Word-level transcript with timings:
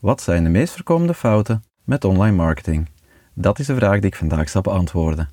Wat 0.00 0.22
zijn 0.22 0.44
de 0.44 0.50
meest 0.50 0.74
voorkomende 0.74 1.14
fouten 1.14 1.64
met 1.84 2.04
online 2.04 2.36
marketing? 2.36 2.88
Dat 3.34 3.58
is 3.58 3.66
de 3.66 3.74
vraag 3.74 4.00
die 4.00 4.10
ik 4.10 4.16
vandaag 4.16 4.48
zal 4.48 4.62
beantwoorden. 4.62 5.28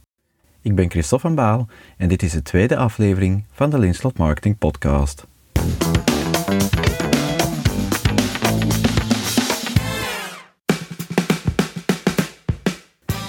Ik 0.62 0.76
ben 0.76 0.90
Christophe 0.90 1.28
van 1.28 1.36
Baal 1.36 1.68
en 1.98 2.08
dit 2.08 2.24
is 2.24 2.32
de 2.32 2.42
tweede 2.42 2.78
aflevering 2.78 3.46
van 3.52 3.70
de 3.70 3.80
Linslot 3.80 4.18
Marketing 4.18 4.58
Podcast. 4.58 5.26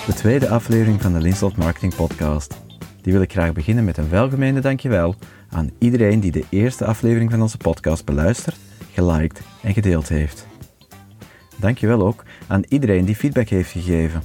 De 0.07 0.15
tweede 0.15 0.49
aflevering 0.49 1.03
van 1.03 1.13
de 1.13 1.21
Linslot 1.21 1.57
Marketing 1.57 1.95
Podcast. 1.95 2.61
Die 3.03 3.13
wil 3.13 3.23
ik 3.23 3.33
graag 3.33 3.53
beginnen 3.53 3.85
met 3.85 3.97
een 3.97 4.11
welgemeende 4.11 4.61
dankjewel 4.61 5.15
aan 5.51 5.71
iedereen 5.79 6.21
die 6.21 6.33
de 6.33 6.45
eerste 6.49 6.85
aflevering 6.85 7.31
van 7.31 7.43
onze 7.43 7.57
podcast 7.57 8.05
beluistert, 8.05 8.57
geliked 8.93 9.41
en 9.63 9.73
gedeeld 9.73 10.09
heeft. 10.09 10.48
Dankjewel 11.59 12.07
ook 12.07 12.25
aan 12.47 12.63
iedereen 12.69 13.05
die 13.05 13.17
feedback 13.17 13.49
heeft 13.49 13.71
gegeven. 13.71 14.23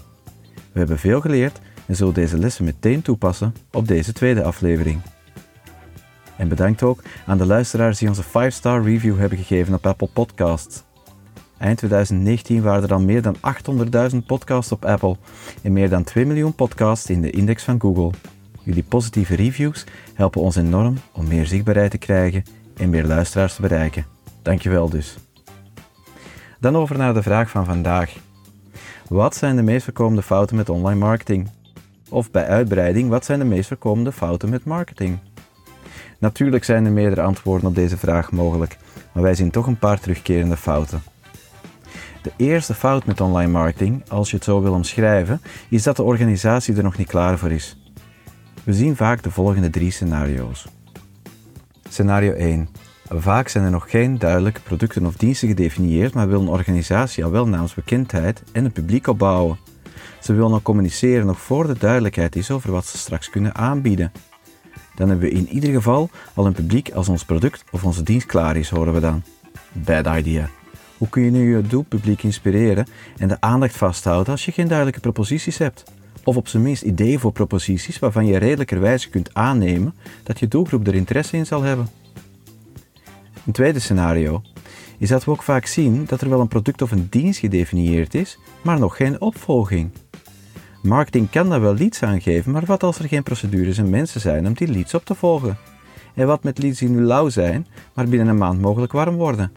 We 0.54 0.80
hebben 0.80 1.00
veel 1.00 1.22
geleerd 1.22 1.60
en 1.86 1.96
zullen 1.96 2.14
deze 2.14 2.38
lessen 2.38 2.66
meteen 2.66 3.02
toepassen 3.02 3.54
op 3.72 3.88
deze 3.88 4.14
tweede 4.14 4.44
aflevering. 4.44 5.02
En 6.36 6.48
bedankt 6.48 6.84
ook 6.84 7.04
aan 7.26 7.38
de 7.38 7.46
luisteraars 7.46 7.98
die 7.98 8.08
onze 8.08 8.24
5-star 8.24 8.84
review 8.84 9.18
hebben 9.20 9.38
gegeven 9.38 9.74
op 9.74 9.86
Apple 9.86 10.10
Podcasts. 10.14 10.84
Eind 11.58 11.78
2019 11.78 12.62
waren 12.62 12.84
er 12.84 12.94
al 12.94 13.00
meer 13.00 13.22
dan 13.22 13.36
800.000 14.12 14.18
podcasts 14.26 14.72
op 14.72 14.86
Apple 14.86 15.18
en 15.62 15.74
meer 15.74 15.90
dan 15.90 16.04
2 16.04 16.26
miljoen 16.26 16.56
podcasts 16.56 17.10
in 17.10 17.22
de 17.22 17.30
index 17.30 17.64
van 17.64 17.82
Google. 17.82 18.12
Jullie 18.64 18.84
positieve 18.84 19.36
reviews 19.36 19.86
helpen 20.14 20.42
ons 20.42 20.56
enorm 20.56 20.98
om 21.12 21.28
meer 21.28 21.46
zichtbaarheid 21.46 21.92
te 21.92 21.98
krijgen 21.98 22.44
en 22.78 22.90
meer 22.90 23.06
luisteraars 23.06 23.56
te 23.56 23.62
bereiken. 23.62 24.06
Dankjewel 24.42 24.90
dus. 24.90 25.18
Dan 26.64 26.76
over 26.76 26.98
naar 26.98 27.14
de 27.14 27.24
vraag 27.24 27.50
van 27.50 27.66
vandaag. 27.66 28.16
Wat 29.08 29.36
zijn 29.36 29.56
de 29.56 29.62
meest 29.62 29.84
voorkomende 29.84 30.22
fouten 30.22 30.56
met 30.56 30.70
online 30.70 31.00
marketing? 31.00 31.50
Of 32.10 32.32
bij 32.32 32.46
uitbreiding, 32.46 33.10
wat 33.10 33.26
zijn 33.26 33.40
de 33.40 33.46
meest 33.46 33.68
voorkomende 33.68 34.12
fouten 34.12 34.50
met 34.50 34.66
marketing? 34.66 35.20
Natuurlijk 36.20 36.64
zijn 36.64 36.86
er 36.86 36.92
meerdere 36.92 37.22
antwoorden 37.22 37.68
op 37.68 37.76
deze 37.76 37.98
vraag 37.98 38.32
mogelijk, 38.32 38.78
maar 39.12 39.24
wij 39.24 39.36
zien 39.36 39.52
toch 39.52 39.68
een 39.68 39.78
paar 39.78 40.00
terugkerende 40.00 40.58
fouten. 40.58 41.04
De 42.22 42.32
eerste 42.38 42.74
fout 42.74 43.06
met 43.06 43.22
online 43.22 43.52
marketing, 43.52 44.10
als 44.10 44.30
je 44.30 44.36
het 44.36 44.46
zo 44.46 44.62
wil 44.62 44.74
omschrijven, 44.74 45.42
is 45.70 45.84
dat 45.84 45.96
de 45.96 46.04
organisatie 46.04 46.76
er 46.76 46.84
nog 46.84 46.98
niet 46.98 47.08
klaar 47.08 47.38
voor 47.38 47.52
is. 47.52 47.78
We 48.64 48.74
zien 48.74 48.96
vaak 48.96 49.24
de 49.24 49.32
volgende 49.32 49.70
drie 49.70 49.92
scenario's. 49.92 50.68
Scenario 51.90 52.34
1. 52.34 52.70
Vaak 53.16 53.48
zijn 53.48 53.64
er 53.64 53.72
nog 53.72 53.90
geen 53.90 54.20
duidelijke 54.20 54.62
producten 54.62 55.06
of 55.06 55.16
diensten 55.16 55.48
gedefinieerd, 55.48 56.14
maar 56.14 56.28
wil 56.28 56.42
een 56.42 56.48
organisatie 56.48 57.24
al 57.24 57.32
wel 57.32 57.48
naamsbekendheid 57.48 58.44
en 58.52 58.66
een 58.66 58.72
publiek 58.72 59.08
opbouwen. 59.08 59.58
Ze 60.22 60.34
willen 60.34 60.52
nog 60.52 60.62
communiceren 60.62 61.26
nog 61.26 61.42
voor 61.42 61.68
de 61.68 61.78
duidelijkheid 61.78 62.36
is 62.36 62.52
over 62.52 62.72
wat 62.72 62.86
ze 62.86 62.98
straks 62.98 63.30
kunnen 63.30 63.56
aanbieden. 63.56 64.12
Dan 64.96 65.10
hebben 65.10 65.30
we 65.30 65.36
in 65.36 65.50
ieder 65.50 65.74
geval 65.74 66.10
al 66.34 66.46
een 66.46 66.54
publiek 66.54 66.92
als 66.92 67.10
ons 67.10 67.26
product 67.26 67.64
of 67.72 67.84
onze 67.84 68.04
dienst 68.04 68.26
klaar 68.26 68.56
is, 68.56 68.70
horen 68.70 68.94
we 68.94 69.00
dan. 69.00 69.24
Bad 69.72 70.08
idea. 70.18 70.50
Hoe 70.98 71.10
kun 71.10 71.24
je 71.24 71.32
nu 71.32 71.56
je 71.56 71.62
doelpubliek 71.62 72.24
inspireren 72.24 72.88
en 73.18 73.28
de 73.28 73.38
aandacht 73.40 73.78
vasthouden 73.78 74.32
als 74.32 74.46
je 74.46 74.52
geen 74.52 74.68
duidelijke 74.68 75.00
proposities 75.00 75.58
hebt? 75.58 75.84
Of 76.24 76.36
op 76.36 76.48
zijn 76.48 76.64
minst 76.64 76.82
ideeën 76.82 77.20
voor 77.20 77.32
proposities 77.32 78.00
waarvan 78.00 78.26
je 78.26 78.38
redelijkerwijze 78.38 79.10
kunt 79.10 79.34
aannemen 79.34 79.94
dat 80.24 80.40
je 80.40 80.48
doelgroep 80.48 80.88
er 80.88 80.96
interesse 80.96 81.38
in 81.38 81.46
zal 81.46 81.62
hebben. 81.62 82.03
Een 83.46 83.54
tweede 83.54 83.80
scenario 83.80 84.42
is 84.98 85.10
dat 85.10 85.26
we 85.26 85.32
ook 85.32 85.44
vaak 85.44 85.66
zien 85.66 86.06
dat 86.06 86.22
er 86.22 86.30
wel 86.30 86.40
een 86.40 86.48
product 86.48 86.82
of 86.82 86.92
een 86.92 87.08
dienst 87.10 87.40
gedefinieerd 87.40 88.14
is, 88.14 88.38
maar 88.62 88.80
nog 88.80 88.96
geen 88.96 89.22
opvolging. 89.22 89.92
Marketing 90.82 91.30
kan 91.30 91.50
daar 91.50 91.62
wel 91.62 91.76
leads 91.76 92.04
aangeven, 92.04 92.52
maar 92.52 92.66
wat 92.66 92.84
als 92.84 93.00
er 93.00 93.08
geen 93.08 93.24
procedures 93.24 93.78
en 93.78 93.90
mensen 93.90 94.22
zijn 94.22 94.48
om 94.48 94.54
die 94.54 94.68
leads 94.68 94.94
op 94.94 95.06
te 95.06 95.16
volgen? 95.16 95.58
En 96.14 96.28
wat 96.28 96.44
met 96.44 96.58
leads 96.58 96.80
die 96.80 96.90
nu 96.90 97.02
lauw 97.02 97.30
zijn, 97.30 97.68
maar 97.94 98.08
binnen 98.08 98.28
een 98.28 98.38
maand 98.38 98.62
mogelijk 98.62 98.92
warm 98.92 99.16
worden? 99.16 99.52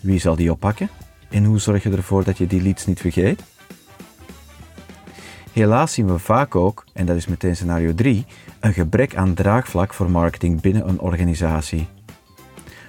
Wie 0.00 0.20
zal 0.20 0.36
die 0.36 0.50
oppakken? 0.50 0.88
En 1.30 1.44
hoe 1.44 1.58
zorg 1.58 1.82
je 1.82 1.90
ervoor 1.90 2.24
dat 2.24 2.38
je 2.38 2.46
die 2.46 2.62
leads 2.62 2.86
niet 2.86 3.00
vergeet? 3.00 3.42
Helaas 5.52 5.92
zien 5.92 6.06
we 6.06 6.18
vaak 6.18 6.56
ook, 6.56 6.84
en 6.92 7.06
dat 7.06 7.16
is 7.16 7.26
meteen 7.26 7.56
scenario 7.56 7.94
3, 7.94 8.26
een 8.60 8.72
gebrek 8.72 9.16
aan 9.16 9.34
draagvlak 9.34 9.94
voor 9.94 10.10
marketing 10.10 10.60
binnen 10.60 10.88
een 10.88 11.00
organisatie. 11.00 11.86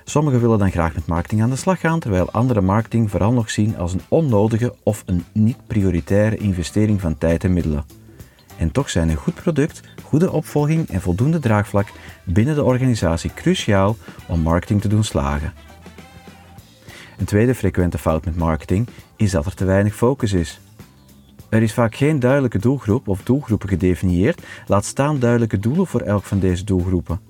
Sommigen 0.09 0.41
willen 0.41 0.59
dan 0.59 0.71
graag 0.71 0.93
met 0.93 1.07
marketing 1.07 1.41
aan 1.41 1.49
de 1.49 1.55
slag 1.55 1.79
gaan, 1.79 1.99
terwijl 1.99 2.31
andere 2.31 2.61
marketing 2.61 3.09
vooral 3.09 3.31
nog 3.31 3.49
zien 3.49 3.77
als 3.77 3.93
een 3.93 4.01
onnodige 4.07 4.75
of 4.83 5.03
een 5.05 5.23
niet 5.31 5.57
prioritaire 5.67 6.37
investering 6.37 7.01
van 7.01 7.17
tijd 7.17 7.43
en 7.43 7.53
middelen. 7.53 7.85
En 8.57 8.71
toch 8.71 8.89
zijn 8.89 9.09
een 9.09 9.15
goed 9.15 9.33
product, 9.33 9.81
goede 10.03 10.31
opvolging 10.31 10.89
en 10.89 11.01
voldoende 11.01 11.39
draagvlak 11.39 11.87
binnen 12.23 12.55
de 12.55 12.63
organisatie 12.63 13.33
cruciaal 13.33 13.95
om 14.27 14.39
marketing 14.39 14.81
te 14.81 14.87
doen 14.87 15.03
slagen. 15.03 15.53
Een 17.17 17.25
tweede 17.25 17.55
frequente 17.55 17.97
fout 17.97 18.25
met 18.25 18.35
marketing 18.35 18.87
is 19.15 19.31
dat 19.31 19.45
er 19.45 19.55
te 19.55 19.65
weinig 19.65 19.95
focus 19.95 20.33
is. 20.33 20.59
Er 21.49 21.61
is 21.61 21.73
vaak 21.73 21.95
geen 21.95 22.19
duidelijke 22.19 22.59
doelgroep 22.59 23.07
of 23.07 23.23
doelgroepen 23.23 23.69
gedefinieerd, 23.69 24.41
laat 24.67 24.85
staan 24.85 25.19
duidelijke 25.19 25.59
doelen 25.59 25.87
voor 25.87 26.01
elk 26.01 26.23
van 26.23 26.39
deze 26.39 26.63
doelgroepen. 26.63 27.28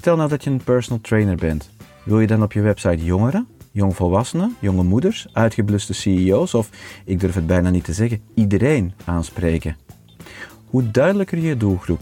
Stel 0.00 0.16
nou 0.16 0.28
dat 0.28 0.44
je 0.44 0.50
een 0.50 0.64
personal 0.64 1.00
trainer 1.00 1.36
bent. 1.36 1.70
Wil 2.04 2.20
je 2.20 2.26
dan 2.26 2.42
op 2.42 2.52
je 2.52 2.60
website 2.60 3.04
jongeren, 3.04 3.46
jongvolwassenen, 3.70 4.56
jonge 4.58 4.82
moeders, 4.82 5.26
uitgebluste 5.32 5.94
CEO's 5.94 6.54
of, 6.54 6.70
ik 7.04 7.20
durf 7.20 7.34
het 7.34 7.46
bijna 7.46 7.70
niet 7.70 7.84
te 7.84 7.92
zeggen, 7.92 8.20
iedereen 8.34 8.92
aanspreken? 9.04 9.76
Hoe 10.66 10.90
duidelijker 10.90 11.38
je 11.38 11.56
doelgroep, 11.56 12.00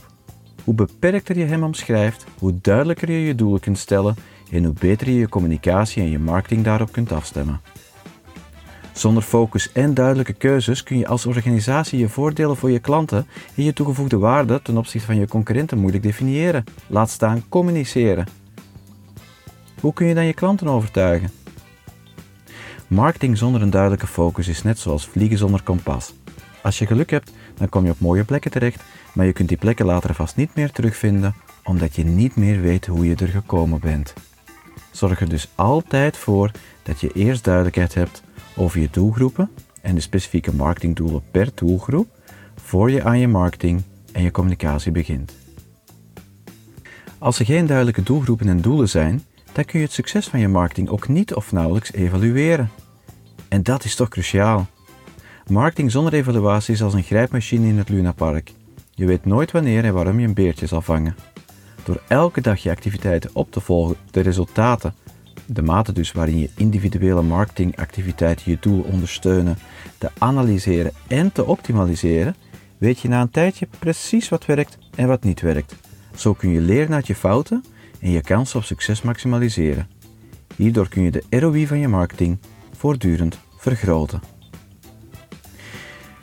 hoe 0.65 0.75
beperkter 0.75 1.39
je 1.39 1.45
hem 1.45 1.63
omschrijft, 1.63 2.25
hoe 2.39 2.59
duidelijker 2.61 3.11
je 3.11 3.21
je 3.21 3.35
doelen 3.35 3.61
kunt 3.61 3.79
stellen 3.79 4.17
en 4.51 4.65
hoe 4.65 4.75
beter 4.81 5.09
je 5.09 5.19
je 5.19 5.29
communicatie 5.29 6.03
en 6.03 6.11
je 6.11 6.19
marketing 6.19 6.65
daarop 6.65 6.93
kunt 6.93 7.13
afstemmen. 7.13 7.61
Zonder 8.99 9.23
focus 9.23 9.73
en 9.73 9.95
duidelijke 9.95 10.33
keuzes 10.33 10.83
kun 10.83 10.99
je 10.99 11.07
als 11.07 11.27
organisatie 11.27 11.99
je 11.99 12.09
voordelen 12.09 12.57
voor 12.57 12.71
je 12.71 12.79
klanten 12.79 13.27
en 13.55 13.63
je 13.63 13.73
toegevoegde 13.73 14.19
waarde 14.19 14.63
ten 14.63 14.77
opzichte 14.77 15.07
van 15.07 15.17
je 15.17 15.29
concurrenten 15.29 15.79
moeilijk 15.79 16.03
definiëren. 16.03 16.65
Laat 16.87 17.11
staan 17.11 17.49
communiceren. 17.49 18.27
Hoe 19.81 19.93
kun 19.93 20.07
je 20.07 20.15
dan 20.15 20.25
je 20.25 20.33
klanten 20.33 20.69
overtuigen? 20.69 21.31
Marketing 22.87 23.39
zonder 23.39 23.63
een 23.63 23.71
duidelijke 23.71 24.07
focus 24.07 24.49
is 24.49 24.63
net 24.63 24.79
zoals 24.79 25.09
vliegen 25.09 25.39
zonder 25.39 25.63
kompas. 25.63 26.15
Als 26.63 26.79
je 26.79 26.87
geluk 26.87 27.11
hebt, 27.11 27.33
dan 27.55 27.69
kom 27.69 27.85
je 27.85 27.91
op 27.91 28.01
mooie 28.01 28.25
plekken 28.25 28.51
terecht, 28.51 28.83
maar 29.13 29.27
je 29.27 29.33
kunt 29.33 29.49
die 29.49 29.59
plekken 29.59 29.87
later 29.87 30.15
vast 30.15 30.37
niet 30.37 30.55
meer 30.55 30.71
terugvinden 30.71 31.35
omdat 31.65 31.97
je 31.97 32.05
niet 32.05 32.37
meer 32.37 32.61
weet 32.61 32.87
hoe 32.87 33.07
je 33.07 33.15
er 33.15 33.29
gekomen 33.29 33.81
bent. 33.81 34.13
Zorg 34.91 35.21
er 35.21 35.29
dus 35.29 35.49
altijd 35.55 36.17
voor 36.17 36.51
dat 36.83 37.01
je 37.01 37.13
eerst 37.13 37.45
duidelijkheid 37.45 37.95
hebt 37.95 38.23
over 38.59 38.81
je 38.81 38.89
doelgroepen 38.91 39.51
en 39.81 39.95
de 39.95 40.01
specifieke 40.01 40.55
marketingdoelen 40.55 41.23
per 41.31 41.51
doelgroep 41.55 42.09
voor 42.55 42.91
je 42.91 43.05
aan 43.05 43.19
je 43.19 43.29
marketing 43.29 43.83
en 44.13 44.23
je 44.23 44.31
communicatie 44.31 44.93
begint. 44.93 45.33
Als 47.19 47.39
er 47.39 47.45
geen 47.45 47.67
duidelijke 47.67 48.03
doelgroepen 48.03 48.49
en 48.49 48.61
doelen 48.61 48.89
zijn, 48.89 49.23
dan 49.53 49.65
kun 49.65 49.79
je 49.79 49.85
het 49.85 49.95
succes 49.95 50.27
van 50.27 50.41
je 50.41 50.49
marketing 50.49 50.89
ook 50.89 51.09
niet 51.09 51.35
of 51.35 51.53
nauwelijks 51.53 51.93
evalueren. 51.93 52.71
En 53.49 53.63
dat 53.63 53.85
is 53.85 53.95
toch 53.95 54.09
cruciaal. 54.09 54.67
Marketing 55.47 55.91
zonder 55.91 56.13
evaluatie 56.13 56.75
is 56.75 56.83
als 56.83 56.95
een 56.95 57.03
grijpmachine 57.03 57.67
in 57.67 57.79
het 57.79 57.89
Lunapark. 57.89 58.53
Je 58.91 59.07
weet 59.07 59.25
nooit 59.25 59.51
wanneer 59.51 59.85
en 59.85 59.95
waarom 59.95 60.21
je 60.21 60.27
een 60.27 60.35
beertje 60.35 60.67
zal 60.67 60.83
vangen. 60.83 61.17
Door 61.85 62.03
elke 62.09 62.41
dag 62.41 62.63
je 62.63 62.71
activiteiten 62.71 63.31
op 63.33 63.53
te 63.53 63.61
volgen, 63.61 63.97
de 64.11 64.21
resultaten 64.21 64.95
de 65.51 65.63
mate 65.63 65.93
dus 65.93 66.13
waarin 66.13 66.39
je 66.39 66.51
individuele 66.55 67.23
marketingactiviteiten 67.23 68.51
je 68.51 68.57
doel 68.61 68.83
ondersteunen, 68.83 69.59
te 69.99 70.11
analyseren 70.19 70.93
en 71.07 71.33
te 71.33 71.47
optimaliseren, 71.47 72.37
weet 72.79 73.01
je 73.01 73.09
na 73.09 73.21
een 73.21 73.31
tijdje 73.31 73.69
precies 73.79 74.29
wat 74.29 74.47
werkt 74.47 74.79
en 74.95 75.09
wat 75.09 75.23
niet 75.23 75.41
werkt. 75.41 75.75
Zo 76.15 76.35
kun 76.35 76.51
je 76.51 76.61
leren 76.61 76.95
uit 76.95 77.07
je 77.07 77.15
fouten 77.15 77.65
en 78.01 78.11
je 78.11 78.21
kans 78.21 78.55
op 78.55 78.65
succes 78.65 79.03
maximaliseren. 79.03 79.89
Hierdoor 80.57 80.89
kun 80.89 81.03
je 81.03 81.11
de 81.11 81.25
ROI 81.31 81.67
van 81.67 81.79
je 81.79 81.89
marketing 81.89 82.39
voortdurend 82.77 83.39
vergroten. 83.57 84.21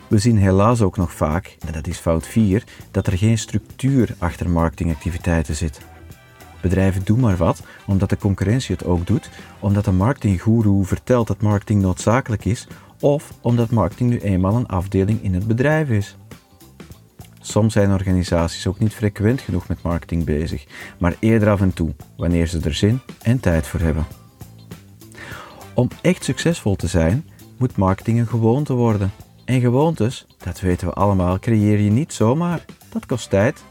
We 0.08 0.18
zien 0.18 0.38
helaas 0.38 0.82
ook 0.82 0.98
nog 0.98 1.14
vaak, 1.14 1.58
en 1.66 1.74
dat 1.74 1.88
is 1.88 1.98
fout 1.98 2.28
4, 2.28 2.64
dat 2.92 3.08
er 3.08 3.18
geen 3.18 3.38
structuur 3.38 4.16
achter 4.18 4.50
marketingactiviteiten 4.50 5.56
zit. 5.56 5.80
Bedrijven 6.70 7.02
doen 7.04 7.20
maar 7.20 7.38
wat, 7.38 7.62
omdat 7.86 8.10
de 8.10 8.18
concurrentie 8.18 8.76
het 8.76 8.86
ook 8.86 9.08
doet, 9.08 9.30
omdat 9.60 9.86
de 9.86 9.92
marketinggoeroe 9.92 10.86
vertelt 10.86 11.28
dat 11.28 11.42
marketing 11.42 11.82
noodzakelijk 11.82 12.46
is, 12.46 12.68
of 13.00 13.34
omdat 13.42 13.70
marketing 13.70 14.10
nu 14.10 14.20
eenmaal 14.20 14.56
een 14.56 14.68
afdeling 14.68 15.24
in 15.24 15.34
het 15.34 15.48
bedrijf 15.48 15.90
is. 15.90 16.18
Soms 17.40 17.74
zijn 17.74 17.92
organisaties 17.92 18.68
ook 18.68 18.80
niet 18.80 18.94
frequent 18.94 19.42
genoeg 19.42 19.68
met 19.68 19.82
marketing 19.82 20.24
bezig, 20.24 20.66
maar 20.98 21.16
eerder 21.20 21.50
af 21.50 21.62
en 21.62 21.74
toe, 21.74 21.94
wanneer 22.18 22.48
ze 22.48 22.60
er 22.60 22.74
zin 22.74 23.00
en 23.22 23.40
tijd 23.40 23.68
voor 23.68 23.80
hebben. 23.80 24.06
Om 25.74 25.88
echt 26.02 26.24
succesvol 26.24 26.76
te 26.76 26.88
zijn, 26.88 27.26
moet 27.58 27.78
marketing 27.78 28.20
een 28.20 28.28
gewoonte 28.28 28.74
worden. 28.74 29.12
En 29.46 29.62
gewoontes, 29.62 30.28
dat 30.38 30.60
weten 30.60 30.88
we 30.88 30.94
allemaal, 30.94 31.40
creëer 31.40 31.80
je 31.80 31.92
niet 31.92 32.14
zomaar. 32.14 32.66
Dat 32.90 33.06
kost 33.06 33.30
tijd. 33.30 33.64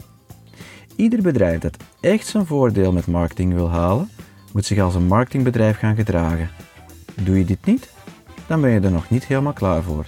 Ieder 0.97 1.23
bedrijf 1.23 1.61
dat 1.61 1.77
echt 2.01 2.27
zijn 2.27 2.47
voordeel 2.47 2.93
met 2.93 3.07
marketing 3.07 3.53
wil 3.53 3.71
halen, 3.71 4.11
moet 4.53 4.67
zich 4.67 4.79
als 4.79 4.95
een 4.95 5.07
marketingbedrijf 5.07 5.79
gaan 5.79 5.97
gedragen. 5.97 6.51
Doe 7.23 7.39
je 7.39 7.45
dit 7.45 7.65
niet, 7.65 7.91
dan 8.47 8.61
ben 8.61 8.71
je 8.71 8.81
er 8.81 8.91
nog 8.91 9.11
niet 9.11 9.27
helemaal 9.27 9.53
klaar 9.53 9.83
voor. 9.83 10.07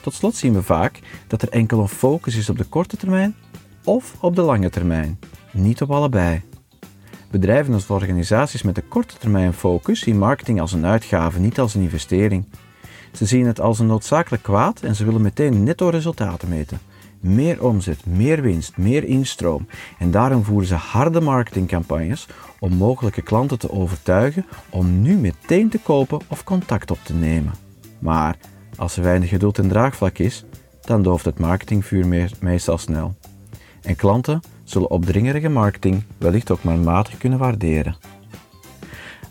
Tot 0.00 0.14
slot 0.14 0.34
zien 0.34 0.52
we 0.52 0.62
vaak 0.62 1.00
dat 1.26 1.42
er 1.42 1.48
enkel 1.48 1.80
een 1.80 1.88
focus 1.88 2.36
is 2.36 2.48
op 2.48 2.58
de 2.58 2.64
korte 2.64 2.96
termijn 2.96 3.34
of 3.84 4.14
op 4.20 4.36
de 4.36 4.42
lange 4.42 4.70
termijn, 4.70 5.18
niet 5.52 5.82
op 5.82 5.90
allebei. 5.90 6.42
Bedrijven 7.30 7.74
als 7.74 7.90
organisaties 7.90 8.62
met 8.62 8.76
een 8.76 8.88
korte 8.88 9.18
termijn 9.18 9.52
focus 9.52 10.00
zien 10.00 10.18
marketing 10.18 10.60
als 10.60 10.72
een 10.72 10.86
uitgave, 10.86 11.40
niet 11.40 11.58
als 11.60 11.74
een 11.74 11.82
investering. 11.82 12.44
Ze 13.12 13.26
zien 13.26 13.46
het 13.46 13.60
als 13.60 13.78
een 13.78 13.86
noodzakelijk 13.86 14.42
kwaad 14.42 14.80
en 14.80 14.94
ze 14.94 15.04
willen 15.04 15.22
meteen 15.22 15.62
netto 15.62 15.88
resultaten 15.88 16.48
meten. 16.48 16.78
Meer 17.20 17.64
omzet, 17.64 18.06
meer 18.06 18.42
winst, 18.42 18.76
meer 18.76 19.04
instroom. 19.04 19.66
En 19.98 20.10
daarom 20.10 20.44
voeren 20.44 20.68
ze 20.68 20.74
harde 20.74 21.20
marketingcampagnes 21.20 22.26
om 22.58 22.72
mogelijke 22.72 23.22
klanten 23.22 23.58
te 23.58 23.70
overtuigen 23.70 24.46
om 24.70 25.02
nu 25.02 25.16
meteen 25.16 25.68
te 25.68 25.78
kopen 25.78 26.20
of 26.28 26.44
contact 26.44 26.90
op 26.90 26.98
te 27.02 27.14
nemen. 27.14 27.52
Maar 27.98 28.36
als 28.76 28.96
er 28.96 29.02
weinig 29.02 29.28
geduld 29.28 29.58
en 29.58 29.68
draagvlak 29.68 30.18
is, 30.18 30.44
dan 30.80 31.02
dooft 31.02 31.24
het 31.24 31.38
marketingvuur 31.38 32.30
meestal 32.40 32.78
snel. 32.78 33.14
En 33.82 33.96
klanten 33.96 34.40
zullen 34.64 34.90
opdringerige 34.90 35.48
marketing 35.48 36.02
wellicht 36.18 36.50
ook 36.50 36.62
maar 36.62 36.78
matig 36.78 37.18
kunnen 37.18 37.38
waarderen. 37.38 37.96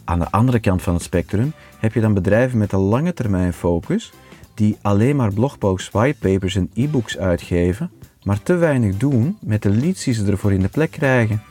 Aan 0.03 0.19
de 0.19 0.31
andere 0.31 0.59
kant 0.59 0.81
van 0.81 0.93
het 0.93 1.03
spectrum 1.03 1.53
heb 1.79 1.93
je 1.93 2.01
dan 2.01 2.13
bedrijven 2.13 2.57
met 2.57 2.71
een 2.71 2.79
lange 2.79 3.13
termijn 3.13 3.53
focus 3.53 4.13
die 4.57 4.77
alleen 4.81 5.15
maar 5.15 5.33
blogposts, 5.33 5.89
whitepapers 5.91 6.55
en 6.55 6.69
e-books 6.73 7.17
uitgeven, 7.17 7.91
maar 8.23 8.43
te 8.43 8.55
weinig 8.55 8.97
doen 8.97 9.37
met 9.41 9.61
de 9.61 9.69
leads 9.69 10.03
die 10.03 10.13
ze 10.13 10.25
ervoor 10.25 10.53
in 10.53 10.61
de 10.61 10.67
plek 10.67 10.91
krijgen. 10.91 11.41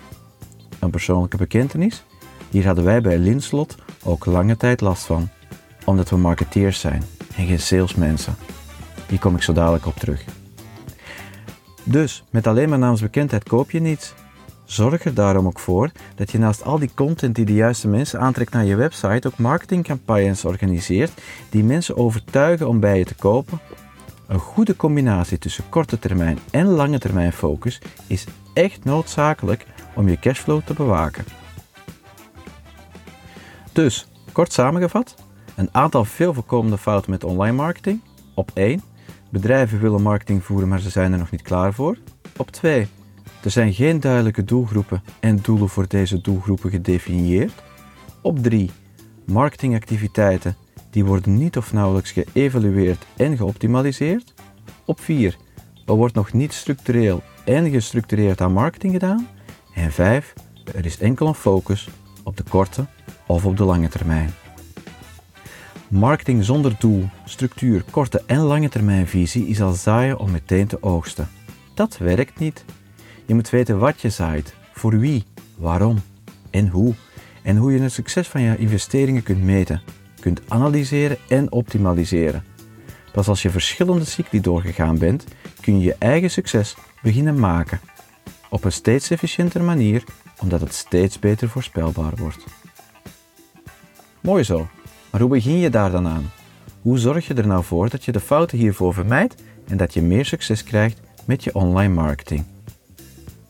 Een 0.78 0.90
persoonlijke 0.90 1.36
bekentenis? 1.36 2.04
Hier 2.50 2.66
hadden 2.66 2.84
wij 2.84 3.00
bij 3.00 3.18
Linslot 3.18 3.74
ook 4.04 4.26
lange 4.26 4.56
tijd 4.56 4.80
last 4.80 5.04
van, 5.04 5.28
omdat 5.84 6.10
we 6.10 6.16
marketeers 6.16 6.80
zijn 6.80 7.02
en 7.36 7.46
geen 7.46 7.60
salesmensen. 7.60 8.34
Hier 9.08 9.18
kom 9.18 9.34
ik 9.34 9.42
zo 9.42 9.52
dadelijk 9.52 9.86
op 9.86 9.96
terug. 9.96 10.24
Dus 11.84 12.24
met 12.30 12.46
alleen 12.46 12.68
maar 12.68 12.78
naamsbekendheid 12.78 13.48
koop 13.48 13.70
je 13.70 13.80
niets. 13.80 14.14
Zorg 14.66 15.04
er 15.04 15.14
daarom 15.14 15.46
ook 15.46 15.58
voor 15.58 15.90
dat 16.14 16.30
je 16.30 16.38
naast 16.38 16.64
al 16.64 16.78
die 16.78 16.90
content 16.94 17.34
die 17.34 17.44
de 17.44 17.54
juiste 17.54 17.88
mensen 17.88 18.20
aantrekt 18.20 18.52
naar 18.52 18.64
je 18.64 18.76
website 18.76 19.28
ook 19.28 19.38
marketingcampagnes 19.38 20.44
organiseert 20.44 21.12
die 21.50 21.64
mensen 21.64 21.96
overtuigen 21.96 22.68
om 22.68 22.80
bij 22.80 22.98
je 22.98 23.04
te 23.04 23.14
kopen. 23.14 23.60
Een 24.26 24.38
goede 24.38 24.76
combinatie 24.76 25.38
tussen 25.38 25.68
korte 25.68 25.98
termijn 25.98 26.38
en 26.50 26.66
lange 26.66 26.98
termijn 26.98 27.32
focus 27.32 27.80
is 28.06 28.24
echt 28.52 28.84
noodzakelijk 28.84 29.66
om 29.94 30.08
je 30.08 30.18
cashflow 30.18 30.60
te 30.64 30.74
bewaken. 30.74 31.24
Dus, 33.72 34.06
kort 34.32 34.52
samengevat, 34.52 35.14
een 35.56 35.68
aantal 35.72 36.04
veel 36.04 36.34
voorkomende 36.34 36.78
fouten 36.78 37.10
met 37.10 37.24
online 37.24 37.56
marketing. 37.56 38.00
Op 38.34 38.50
1. 38.54 38.82
Bedrijven 39.30 39.80
willen 39.80 40.02
marketing 40.02 40.44
voeren, 40.44 40.68
maar 40.68 40.80
ze 40.80 40.90
zijn 40.90 41.12
er 41.12 41.18
nog 41.18 41.30
niet 41.30 41.42
klaar 41.42 41.72
voor. 41.72 41.98
Op 42.36 42.50
2. 42.50 42.88
Er 43.44 43.50
zijn 43.50 43.72
geen 43.74 44.00
duidelijke 44.00 44.44
doelgroepen 44.44 45.02
en 45.20 45.38
doelen 45.42 45.68
voor 45.68 45.88
deze 45.88 46.20
doelgroepen 46.20 46.70
gedefinieerd. 46.70 47.52
Op 48.20 48.42
3. 48.42 48.70
Marketingactiviteiten 49.24 50.56
die 50.90 51.04
worden 51.04 51.36
niet 51.36 51.56
of 51.56 51.72
nauwelijks 51.72 52.10
geëvalueerd 52.10 53.06
en 53.16 53.36
geoptimaliseerd. 53.36 54.34
Op 54.84 55.00
4. 55.00 55.36
Er 55.86 55.94
wordt 55.94 56.14
nog 56.14 56.32
niet 56.32 56.52
structureel 56.52 57.22
en 57.44 57.70
gestructureerd 57.70 58.40
aan 58.40 58.52
marketing 58.52 58.92
gedaan. 58.92 59.28
En 59.74 59.92
5. 59.92 60.32
Er 60.74 60.84
is 60.84 60.98
enkel 60.98 61.26
een 61.26 61.34
focus 61.34 61.88
op 62.22 62.36
de 62.36 62.42
korte 62.48 62.86
of 63.26 63.44
op 63.44 63.56
de 63.56 63.64
lange 63.64 63.88
termijn. 63.88 64.30
Marketing 65.88 66.44
zonder 66.44 66.76
doel, 66.78 67.08
structuur, 67.24 67.84
korte 67.90 68.22
en 68.26 68.40
lange 68.40 68.68
termijnvisie 68.68 69.46
is 69.46 69.60
als 69.60 69.82
zaaien 69.82 70.18
om 70.18 70.30
meteen 70.30 70.66
te 70.66 70.82
oogsten. 70.82 71.28
Dat 71.74 71.98
werkt 71.98 72.38
niet. 72.38 72.64
Je 73.26 73.34
moet 73.34 73.50
weten 73.50 73.78
wat 73.78 74.00
je 74.00 74.10
zaait, 74.10 74.54
voor 74.72 74.98
wie, 74.98 75.24
waarom 75.56 76.02
en 76.50 76.68
hoe. 76.68 76.94
En 77.42 77.56
hoe 77.56 77.72
je 77.72 77.80
het 77.80 77.92
succes 77.92 78.28
van 78.28 78.40
je 78.40 78.56
investeringen 78.56 79.22
kunt 79.22 79.42
meten, 79.42 79.82
kunt 80.20 80.40
analyseren 80.48 81.16
en 81.28 81.52
optimaliseren. 81.52 82.44
Pas 83.12 83.28
als 83.28 83.42
je 83.42 83.50
verschillende 83.50 84.04
cycli 84.04 84.40
doorgegaan 84.40 84.98
bent, 84.98 85.24
kun 85.60 85.78
je 85.78 85.84
je 85.84 85.96
eigen 85.98 86.30
succes 86.30 86.76
beginnen 87.02 87.38
maken. 87.38 87.80
Op 88.50 88.64
een 88.64 88.72
steeds 88.72 89.10
efficiëntere 89.10 89.64
manier, 89.64 90.04
omdat 90.40 90.60
het 90.60 90.74
steeds 90.74 91.18
beter 91.18 91.48
voorspelbaar 91.48 92.12
wordt. 92.16 92.44
Mooi 94.20 94.44
zo. 94.44 94.68
Maar 95.10 95.20
hoe 95.20 95.30
begin 95.30 95.58
je 95.58 95.70
daar 95.70 95.90
dan 95.90 96.06
aan? 96.08 96.30
Hoe 96.82 96.98
zorg 96.98 97.26
je 97.26 97.34
er 97.34 97.46
nou 97.46 97.64
voor 97.64 97.88
dat 97.88 98.04
je 98.04 98.12
de 98.12 98.20
fouten 98.20 98.58
hiervoor 98.58 98.94
vermijdt 98.94 99.42
en 99.68 99.76
dat 99.76 99.94
je 99.94 100.02
meer 100.02 100.24
succes 100.24 100.64
krijgt 100.64 101.00
met 101.24 101.44
je 101.44 101.54
online 101.54 101.94
marketing? 101.94 102.55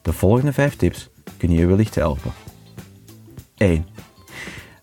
De 0.06 0.12
volgende 0.12 0.52
5 0.52 0.76
tips 0.76 1.08
kunnen 1.36 1.58
je 1.58 1.66
wellicht 1.66 1.94
helpen. 1.94 2.32
1. 3.56 3.86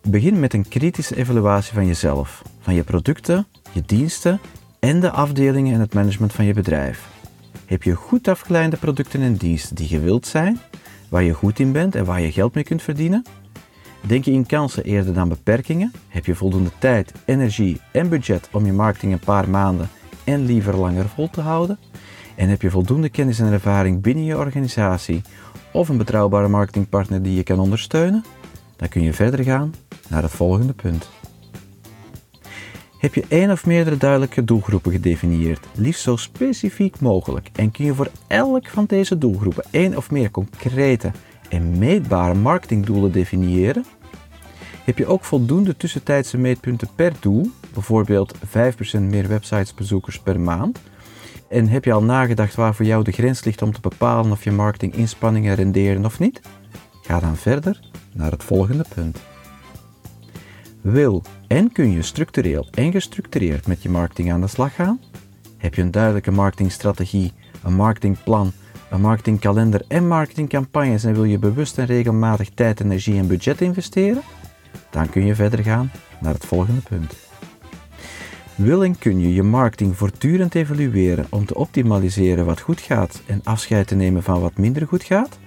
Begin 0.01 0.39
met 0.39 0.53
een 0.53 0.67
kritische 0.67 1.15
evaluatie 1.15 1.73
van 1.73 1.85
jezelf, 1.85 2.41
van 2.59 2.73
je 2.73 2.83
producten, 2.83 3.47
je 3.71 3.81
diensten 3.85 4.39
en 4.79 4.99
de 4.99 5.11
afdelingen 5.11 5.73
en 5.73 5.79
het 5.79 5.93
management 5.93 6.33
van 6.33 6.45
je 6.45 6.53
bedrijf. 6.53 7.07
Heb 7.65 7.83
je 7.83 7.93
goed 7.95 8.27
afgeleide 8.27 8.77
producten 8.77 9.21
en 9.21 9.35
diensten 9.35 9.75
die 9.75 9.87
gewild 9.87 10.27
zijn, 10.27 10.59
waar 11.09 11.23
je 11.23 11.33
goed 11.33 11.59
in 11.59 11.71
bent 11.71 11.95
en 11.95 12.05
waar 12.05 12.21
je 12.21 12.31
geld 12.31 12.53
mee 12.53 12.63
kunt 12.63 12.81
verdienen? 12.81 13.25
Denk 14.01 14.25
je 14.25 14.31
in 14.31 14.45
kansen 14.45 14.83
eerder 14.83 15.13
dan 15.13 15.29
beperkingen? 15.29 15.91
Heb 16.07 16.25
je 16.25 16.35
voldoende 16.35 16.71
tijd, 16.79 17.11
energie 17.25 17.81
en 17.91 18.09
budget 18.09 18.49
om 18.51 18.65
je 18.65 18.73
marketing 18.73 19.13
een 19.13 19.19
paar 19.19 19.49
maanden 19.49 19.89
en 20.23 20.45
liever 20.45 20.75
langer 20.75 21.09
vol 21.09 21.29
te 21.29 21.41
houden? 21.41 21.79
En 22.35 22.50
heb 22.50 22.62
je 22.62 22.69
voldoende 22.69 23.09
kennis 23.09 23.39
en 23.39 23.51
ervaring 23.51 24.01
binnen 24.01 24.24
je 24.24 24.38
organisatie 24.38 25.21
of 25.71 25.89
een 25.89 25.97
betrouwbare 25.97 26.47
marketingpartner 26.47 27.21
die 27.21 27.35
je 27.35 27.44
kan 27.44 27.59
ondersteunen? 27.59 28.24
Dan 28.75 28.88
kun 28.88 29.03
je 29.03 29.13
verder 29.13 29.44
gaan 29.44 29.74
naar 30.09 30.21
het 30.21 30.31
volgende 30.31 30.74
punt. 30.74 31.09
Heb 32.97 33.13
je 33.13 33.25
één 33.27 33.51
of 33.51 33.65
meerdere 33.65 33.97
duidelijke 33.97 34.44
doelgroepen 34.44 34.91
gedefinieerd, 34.91 35.65
liefst 35.75 36.01
zo 36.01 36.15
specifiek 36.15 37.00
mogelijk, 37.00 37.50
en 37.53 37.72
kun 37.72 37.86
je 37.86 37.93
voor 37.93 38.12
elk 38.27 38.67
van 38.67 38.86
deze 38.86 39.17
doelgroepen 39.17 39.63
één 39.72 39.98
of 39.98 40.12
meer 40.12 40.31
concrete 40.31 41.12
en 41.50 41.77
meetbare 41.77 42.34
marketingdoelen 42.34 43.12
definiëren? 43.12 43.86
Heb 44.84 44.98
je 44.98 45.05
ook 45.05 45.24
voldoende 45.24 45.77
tussentijdse 45.77 46.38
meetpunten 46.38 46.88
per 46.96 47.13
doel, 47.19 47.50
bijvoorbeeld 47.74 48.36
5% 48.36 48.39
meer 49.00 49.27
websitesbezoekers 49.27 50.19
per 50.19 50.39
maand? 50.39 50.79
En 51.53 51.67
heb 51.67 51.86
je 51.86 51.93
al 51.93 52.03
nagedacht 52.03 52.55
waar 52.55 52.75
voor 52.75 52.86
jou 52.86 53.03
de 53.03 53.12
grens 53.12 53.43
ligt 53.43 53.62
om 53.62 53.72
te 53.72 53.81
bepalen 53.81 54.31
of 54.31 54.43
je 54.43 54.51
marketinginspanningen 54.51 55.55
renderen 55.55 56.05
of 56.05 56.19
niet? 56.19 56.41
Ga 57.01 57.19
dan 57.19 57.36
verder 57.36 57.79
naar 58.13 58.31
het 58.31 58.43
volgende 58.43 58.86
punt. 58.95 59.19
Wil 60.81 61.24
en 61.48 61.72
kun 61.72 61.91
je 61.91 62.01
structureel 62.01 62.67
en 62.72 62.91
gestructureerd 62.91 63.67
met 63.67 63.83
je 63.83 63.89
marketing 63.89 64.31
aan 64.31 64.41
de 64.41 64.48
slag 64.48 64.75
gaan? 64.75 65.00
Heb 65.57 65.75
je 65.75 65.81
een 65.81 65.91
duidelijke 65.91 66.31
marketingstrategie, 66.31 67.33
een 67.63 67.75
marketingplan 67.75 68.51
een 68.89 69.01
marketingkalender 69.01 69.81
en 69.88 70.07
marketingcampagnes 70.07 71.03
en 71.03 71.13
wil 71.13 71.24
je 71.24 71.39
bewust 71.39 71.77
en 71.77 71.86
regelmatig 71.86 72.50
tijd, 72.50 72.79
energie 72.79 73.17
en 73.17 73.27
budget 73.27 73.62
investeren? 73.62 74.22
Dan 74.89 75.10
kun 75.10 75.25
je 75.25 75.36
verder 75.36 75.63
gaan 75.63 75.91
naar 76.19 76.33
het 76.33 76.45
volgende 76.45 76.81
punt. 76.81 77.15
Wil 78.55 78.83
en 78.83 78.98
kun 78.98 79.19
je 79.19 79.33
je 79.33 79.43
marketing 79.43 79.98
voortdurend 79.98 80.55
evalueren 80.55 81.25
om 81.29 81.45
te 81.45 81.55
optimaliseren 81.55 82.45
wat 82.45 82.60
goed 82.60 82.81
gaat 82.81 83.22
en 83.25 83.41
afscheid 83.43 83.88
te 83.88 83.95
nemen 83.95 84.24
van 84.24 84.41
wat 84.41 84.57
minder 84.57 84.88
goed 84.88 85.03
gaat? 85.03 85.39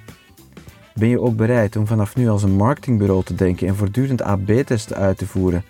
Ben 0.94 1.08
je 1.08 1.20
ook 1.20 1.36
bereid 1.36 1.76
om 1.76 1.86
vanaf 1.86 2.16
nu 2.16 2.28
als 2.28 2.42
een 2.42 2.56
marketingbureau 2.56 3.24
te 3.24 3.34
denken 3.34 3.68
en 3.68 3.76
voortdurend 3.76 4.22
AB-testen 4.22 4.96
uit 4.96 5.18
te 5.18 5.26
voeren? 5.26 5.64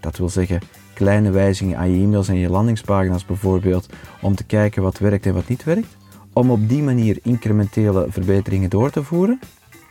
Dat 0.00 0.18
wil 0.18 0.28
zeggen 0.28 0.60
kleine 0.94 1.30
wijzigingen 1.30 1.78
aan 1.78 1.90
je 1.90 2.02
e-mails 2.02 2.28
en 2.28 2.38
je 2.38 2.50
landingspagina's 2.50 3.24
bijvoorbeeld 3.24 3.86
om 4.20 4.34
te 4.34 4.44
kijken 4.44 4.82
wat 4.82 4.98
werkt 4.98 5.26
en 5.26 5.34
wat 5.34 5.48
niet 5.48 5.64
werkt? 5.64 5.96
om 6.32 6.50
op 6.50 6.68
die 6.68 6.82
manier 6.82 7.18
incrementele 7.22 8.06
verbeteringen 8.08 8.70
door 8.70 8.90
te 8.90 9.02
voeren, 9.02 9.40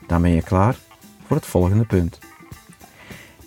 dan 0.07 0.21
ben 0.21 0.31
je 0.31 0.41
klaar 0.41 0.75
voor 1.25 1.35
het 1.35 1.45
volgende 1.45 1.85
punt. 1.85 2.19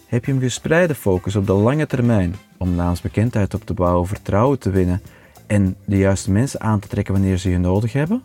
Heb 0.07 0.25
je 0.25 0.33
een 0.33 0.41
gespreide 0.41 0.95
focus 0.95 1.37
op 1.37 1.47
de 1.47 1.53
lange 1.53 1.87
termijn 1.87 2.35
om 2.65 2.75
naamsbekendheid 2.75 3.55
op 3.55 3.65
te 3.65 3.75
bouwen, 3.75 4.09
vertrouwen 4.09 4.59
te 4.59 4.71
winnen 4.71 5.03
en 5.47 5.77
de 5.85 5.97
juiste 5.97 6.31
mensen 6.31 6.61
aan 6.61 6.81
te 6.81 6.89
trekken 6.89 7.15
wanneer 7.15 7.39
ze 7.39 7.51
je 7.51 7.59
nodig 7.59 7.93
hebben? 7.93 8.23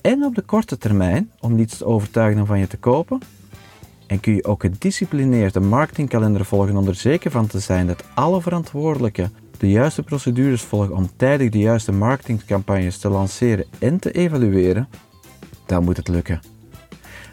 En 0.00 0.24
op 0.24 0.34
de 0.34 0.42
korte 0.42 0.78
termijn 0.78 1.30
om 1.40 1.54
niets 1.54 1.76
te 1.76 1.84
overtuigen 1.84 2.40
om 2.40 2.46
van 2.46 2.58
je 2.58 2.66
te 2.66 2.76
kopen? 2.76 3.20
En 4.06 4.20
kun 4.20 4.34
je 4.34 4.44
ook 4.44 4.60
gedisciplineerd 4.60 5.52
de 5.52 5.60
marketingkalender 5.60 6.44
volgen 6.44 6.76
om 6.76 6.88
er 6.88 6.94
zeker 6.94 7.30
van 7.30 7.46
te 7.46 7.58
zijn 7.58 7.86
dat 7.86 8.04
alle 8.14 8.40
verantwoordelijken 8.40 9.32
de 9.58 9.70
juiste 9.70 10.02
procedures 10.02 10.62
volgen 10.62 10.96
om 10.96 11.10
tijdig 11.16 11.50
de 11.50 11.58
juiste 11.58 11.92
marketingcampagnes 11.92 12.98
te 12.98 13.08
lanceren 13.08 13.66
en 13.78 13.98
te 13.98 14.12
evalueren, 14.12 14.88
dan 15.66 15.84
moet 15.84 15.96
het 15.96 16.08
lukken. 16.08 16.40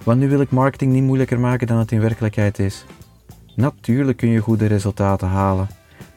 Want 0.03 0.19
nu 0.19 0.29
wil 0.29 0.41
ik 0.41 0.51
marketing 0.51 0.91
niet 0.91 1.03
moeilijker 1.03 1.39
maken 1.39 1.67
dan 1.67 1.77
het 1.77 1.91
in 1.91 1.99
werkelijkheid 1.99 2.59
is. 2.59 2.85
Natuurlijk 3.55 4.17
kun 4.17 4.29
je 4.29 4.39
goede 4.39 4.65
resultaten 4.65 5.27
halen, 5.27 5.67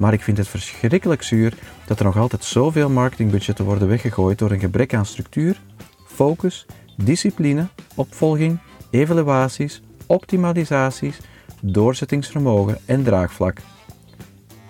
maar 0.03 0.13
ik 0.13 0.23
vind 0.23 0.37
het 0.37 0.49
verschrikkelijk 0.49 1.23
zuur 1.23 1.55
dat 1.87 1.99
er 1.99 2.05
nog 2.05 2.17
altijd 2.17 2.45
zoveel 2.45 2.91
marketingbudgetten 2.91 3.65
worden 3.65 3.89
weggegooid 3.89 4.39
door 4.39 4.51
een 4.51 4.61
gebrek 4.61 4.95
aan 4.95 5.07
structuur, 5.07 5.61
focus, 6.07 6.67
discipline, 6.97 7.67
opvolging, 7.95 8.59
evaluaties, 8.91 9.83
optimalisaties, 10.07 11.19
doorzettingsvermogen 11.61 12.79
en 12.85 13.03
draagvlak. 13.03 13.59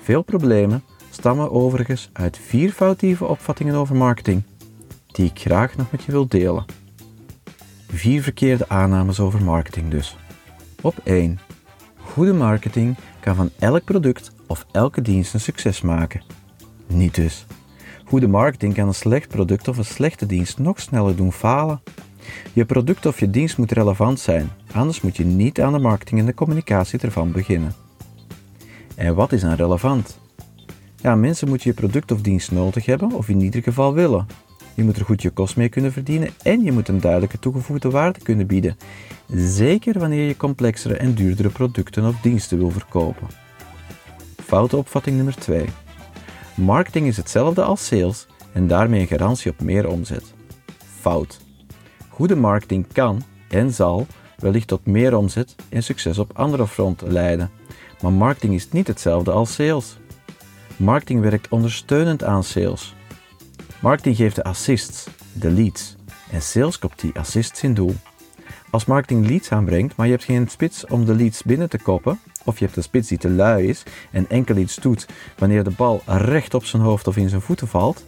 Veel 0.02 0.22
problemen 0.22 0.84
stammen 1.10 1.50
overigens 1.50 2.10
uit 2.12 2.38
vier 2.38 2.72
foutieve 2.72 3.24
opvattingen 3.24 3.74
over 3.74 3.96
marketing, 3.96 4.42
die 5.06 5.26
ik 5.26 5.38
graag 5.40 5.76
nog 5.76 5.90
met 5.90 6.02
je 6.02 6.12
wil 6.12 6.28
delen. 6.28 6.64
Vier 7.88 8.22
verkeerde 8.22 8.68
aannames 8.68 9.20
over 9.20 9.42
marketing 9.42 9.90
dus. 9.90 10.16
Op 10.80 10.94
1. 11.04 11.38
Goede 11.96 12.32
marketing 12.32 12.96
kan 13.20 13.34
van 13.34 13.50
elk 13.58 13.84
product 13.84 14.32
of 14.52 14.66
elke 14.72 15.02
dienst 15.02 15.34
een 15.34 15.40
succes 15.40 15.80
maken. 15.80 16.22
Niet 16.86 17.14
dus. 17.14 17.46
Goede 18.04 18.28
marketing 18.28 18.74
kan 18.74 18.86
een 18.86 18.94
slecht 18.94 19.28
product 19.28 19.68
of 19.68 19.76
een 19.76 19.84
slechte 19.84 20.26
dienst 20.26 20.58
nog 20.58 20.80
sneller 20.80 21.16
doen 21.16 21.32
falen. 21.32 21.82
Je 22.52 22.64
product 22.64 23.06
of 23.06 23.20
je 23.20 23.30
dienst 23.30 23.58
moet 23.58 23.72
relevant 23.72 24.20
zijn, 24.20 24.50
anders 24.72 25.00
moet 25.00 25.16
je 25.16 25.24
niet 25.24 25.60
aan 25.60 25.72
de 25.72 25.78
marketing 25.78 26.20
en 26.20 26.26
de 26.26 26.34
communicatie 26.34 26.98
ervan 26.98 27.32
beginnen. 27.32 27.74
En 28.94 29.14
wat 29.14 29.32
is 29.32 29.40
dan 29.40 29.54
relevant? 29.54 30.18
Ja, 30.96 31.14
mensen 31.14 31.48
moeten 31.48 31.70
je 31.70 31.76
product 31.76 32.12
of 32.12 32.20
dienst 32.20 32.50
nodig 32.50 32.86
hebben 32.86 33.12
of 33.12 33.28
in 33.28 33.40
ieder 33.40 33.62
geval 33.62 33.94
willen. 33.94 34.26
Je 34.74 34.84
moet 34.84 34.96
er 34.96 35.04
goed 35.04 35.22
je 35.22 35.30
kost 35.30 35.56
mee 35.56 35.68
kunnen 35.68 35.92
verdienen 35.92 36.30
en 36.42 36.64
je 36.64 36.72
moet 36.72 36.88
een 36.88 37.00
duidelijke 37.00 37.38
toegevoegde 37.38 37.90
waarde 37.90 38.20
kunnen 38.22 38.46
bieden. 38.46 38.76
Zeker 39.34 39.98
wanneer 39.98 40.26
je 40.26 40.36
complexere 40.36 40.96
en 40.96 41.14
duurdere 41.14 41.48
producten 41.48 42.04
of 42.04 42.20
diensten 42.20 42.58
wil 42.58 42.70
verkopen. 42.70 43.41
Foute 44.52 44.76
opvatting 44.76 45.16
nummer 45.16 45.34
2. 45.34 45.68
Marketing 46.54 47.06
is 47.06 47.16
hetzelfde 47.16 47.62
als 47.62 47.86
sales 47.86 48.26
en 48.52 48.66
daarmee 48.66 49.00
een 49.00 49.06
garantie 49.06 49.50
op 49.50 49.60
meer 49.60 49.88
omzet. 49.88 50.34
Fout. 51.00 51.40
Goede 52.08 52.36
marketing 52.36 52.86
kan 52.92 53.22
en 53.48 53.70
zal 53.70 54.06
wellicht 54.38 54.66
tot 54.66 54.86
meer 54.86 55.16
omzet 55.16 55.54
en 55.68 55.82
succes 55.82 56.18
op 56.18 56.38
andere 56.38 56.66
fronten 56.66 57.12
leiden. 57.12 57.50
Maar 58.02 58.12
marketing 58.12 58.54
is 58.54 58.70
niet 58.70 58.86
hetzelfde 58.86 59.30
als 59.30 59.54
sales. 59.54 59.98
Marketing 60.76 61.20
werkt 61.20 61.48
ondersteunend 61.48 62.24
aan 62.24 62.44
sales. 62.44 62.94
Marketing 63.80 64.16
geeft 64.16 64.36
de 64.36 64.44
assists, 64.44 65.06
de 65.32 65.50
leads, 65.50 65.96
en 66.30 66.42
sales 66.42 66.78
kopt 66.78 67.00
die 67.00 67.18
assists 67.18 67.62
in 67.62 67.74
doel. 67.74 67.94
Als 68.70 68.84
marketing 68.84 69.26
leads 69.26 69.52
aanbrengt, 69.52 69.96
maar 69.96 70.06
je 70.06 70.12
hebt 70.12 70.24
geen 70.24 70.48
spits 70.48 70.86
om 70.86 71.04
de 71.04 71.14
leads 71.14 71.42
binnen 71.42 71.68
te 71.68 71.78
koppen, 71.78 72.18
of 72.44 72.58
je 72.58 72.64
hebt 72.64 72.76
een 72.76 72.82
spits 72.82 73.08
die 73.08 73.18
te 73.18 73.30
lui 73.30 73.68
is 73.68 73.82
en 74.10 74.28
enkel 74.28 74.56
iets 74.56 74.76
doet 74.76 75.06
wanneer 75.38 75.64
de 75.64 75.70
bal 75.70 76.02
recht 76.06 76.54
op 76.54 76.64
zijn 76.64 76.82
hoofd 76.82 77.06
of 77.06 77.16
in 77.16 77.28
zijn 77.28 77.40
voeten 77.40 77.68
valt, 77.68 78.04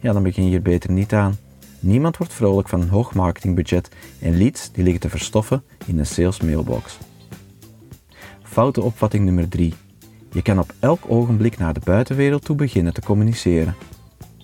ja, 0.00 0.12
dan 0.12 0.22
begin 0.22 0.44
je 0.44 0.50
hier 0.50 0.62
beter 0.62 0.90
niet 0.90 1.12
aan. 1.12 1.36
Niemand 1.80 2.16
wordt 2.16 2.32
vrolijk 2.32 2.68
van 2.68 2.80
een 2.80 2.88
hoog 2.88 3.14
marketingbudget 3.14 3.88
en 4.20 4.38
leads 4.38 4.72
die 4.72 4.82
liggen 4.82 5.00
te 5.00 5.08
verstoffen 5.08 5.62
in 5.86 5.98
een 5.98 6.06
sales 6.06 6.40
mailbox. 6.40 6.98
Foute 8.42 8.82
opvatting 8.82 9.24
nummer 9.24 9.48
3. 9.48 9.74
Je 10.32 10.42
kan 10.42 10.58
op 10.58 10.74
elk 10.78 11.02
ogenblik 11.06 11.58
naar 11.58 11.74
de 11.74 11.80
buitenwereld 11.84 12.44
toe 12.44 12.56
beginnen 12.56 12.94
te 12.94 13.00
communiceren. 13.00 13.74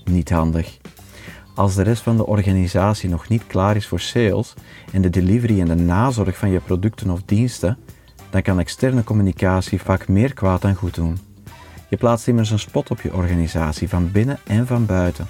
Niet 0.05 0.31
handig. 0.31 0.79
Als 1.55 1.75
de 1.75 1.83
rest 1.83 2.03
van 2.03 2.17
de 2.17 2.27
organisatie 2.27 3.09
nog 3.09 3.29
niet 3.29 3.47
klaar 3.47 3.77
is 3.77 3.87
voor 3.87 4.01
sales 4.01 4.55
en 4.93 5.03
de 5.03 5.11
delivery 5.11 5.61
en 5.61 5.67
de 5.67 5.75
nazorg 5.75 6.37
van 6.37 6.51
je 6.51 6.61
producten 6.61 7.11
of 7.11 7.23
diensten, 7.25 7.79
dan 8.31 8.43
kan 8.43 8.59
externe 8.59 9.05
communicatie 9.05 9.81
vaak 9.81 10.09
meer 10.09 10.35
kwaad 10.35 10.63
dan 10.63 10.75
goed 10.75 10.95
doen. 10.95 11.19
Je 11.89 11.97
plaatst 11.97 12.29
immers 12.29 12.51
een 12.51 12.59
spot 12.59 12.91
op 12.91 13.01
je 13.01 13.15
organisatie 13.15 13.89
van 13.89 14.11
binnen 14.13 14.39
en 14.47 14.67
van 14.67 14.87
buiten. 14.87 15.27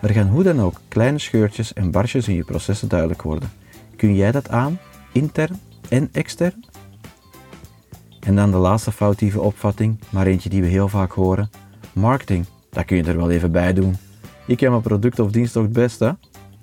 Er 0.00 0.10
gaan 0.10 0.28
hoe 0.28 0.42
dan 0.42 0.60
ook 0.60 0.80
kleine 0.88 1.18
scheurtjes 1.18 1.72
en 1.72 1.90
barsjes 1.90 2.28
in 2.28 2.34
je 2.34 2.44
processen 2.44 2.88
duidelijk 2.88 3.22
worden. 3.22 3.50
Kun 3.96 4.14
jij 4.14 4.32
dat 4.32 4.48
aan, 4.48 4.78
intern 5.12 5.60
en 5.88 6.08
extern? 6.12 6.64
En 8.20 8.36
dan 8.36 8.50
de 8.50 8.56
laatste 8.56 8.92
foutieve 8.92 9.40
opvatting, 9.40 9.98
maar 10.08 10.26
eentje 10.26 10.48
die 10.48 10.62
we 10.62 10.68
heel 10.68 10.88
vaak 10.88 11.12
horen. 11.12 11.50
Marketing, 11.92 12.46
dat 12.70 12.84
kun 12.84 12.96
je 12.96 13.02
er 13.02 13.16
wel 13.16 13.30
even 13.30 13.52
bij 13.52 13.72
doen. 13.72 13.96
Ik 14.46 14.56
ken 14.56 14.70
mijn 14.70 14.82
product 14.82 15.18
of 15.18 15.30
dienst 15.30 15.52
toch 15.52 15.62
het 15.62 15.72
beste? 15.72 16.16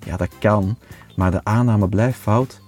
Ja, 0.04 0.16
dat 0.16 0.30
kan, 0.38 0.78
maar 1.16 1.30
de 1.30 1.44
aanname 1.44 1.88
blijft 1.88 2.18
fout. 2.18 2.60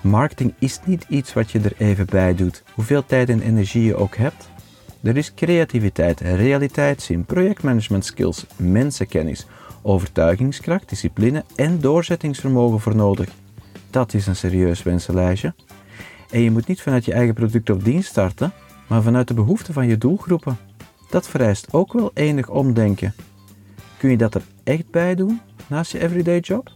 Marketing 0.00 0.54
is 0.58 0.80
niet 0.84 1.06
iets 1.08 1.32
wat 1.32 1.50
je 1.50 1.60
er 1.60 1.72
even 1.76 2.06
bij 2.06 2.34
doet, 2.34 2.62
hoeveel 2.74 3.06
tijd 3.06 3.28
en 3.28 3.40
energie 3.40 3.84
je 3.84 3.96
ook 3.96 4.16
hebt. 4.16 4.48
Er 5.02 5.16
is 5.16 5.34
creativiteit, 5.34 6.20
realiteitszin, 6.20 7.24
projectmanagement 7.24 8.04
skills, 8.04 8.46
mensenkennis, 8.56 9.46
overtuigingskracht, 9.82 10.88
discipline 10.88 11.44
en 11.56 11.80
doorzettingsvermogen 11.80 12.80
voor 12.80 12.96
nodig. 12.96 13.28
Dat 13.90 14.14
is 14.14 14.26
een 14.26 14.36
serieus 14.36 14.82
wensenlijstje. 14.82 15.54
En 16.30 16.40
je 16.40 16.50
moet 16.50 16.66
niet 16.66 16.82
vanuit 16.82 17.04
je 17.04 17.12
eigen 17.12 17.34
product 17.34 17.70
of 17.70 17.82
dienst 17.82 18.08
starten, 18.08 18.52
maar 18.86 19.02
vanuit 19.02 19.28
de 19.28 19.34
behoeften 19.34 19.74
van 19.74 19.86
je 19.86 19.98
doelgroepen. 19.98 20.56
Dat 21.10 21.28
vereist 21.28 21.72
ook 21.72 21.92
wel 21.92 22.10
enig 22.14 22.48
omdenken. 22.48 23.14
Kun 23.96 24.10
je 24.10 24.16
dat 24.16 24.34
er 24.34 24.42
echt 24.64 24.90
bij 24.90 25.14
doen 25.14 25.40
naast 25.66 25.92
je 25.92 26.00
everyday 26.00 26.38
job? 26.38 26.70